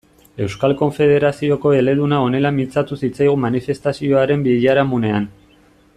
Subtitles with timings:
[0.43, 5.33] Euskal Konfederazioko eleduna honela mintzatu zitzaigun manifestazioaren biharamunean.